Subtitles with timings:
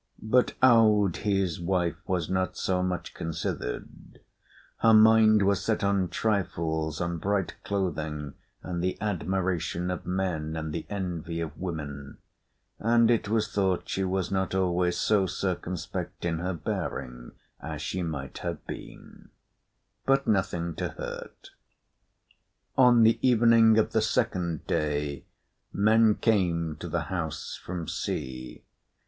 [0.23, 4.19] But Aud his wife was not so much considered:
[4.77, 8.33] her mind was set on trifles, on bright clothing,
[8.63, 12.17] and the admiration of men, and the envy of women;
[12.79, 18.01] and it was thought she was not always so circumspect in her bearing as she
[18.01, 19.29] might have been,
[20.07, 21.51] but nothing to hurt.
[22.75, 25.25] On the evening of the second day
[25.71, 28.63] men came to the house from sea.